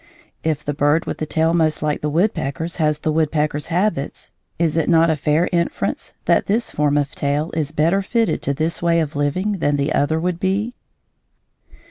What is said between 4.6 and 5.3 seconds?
it not a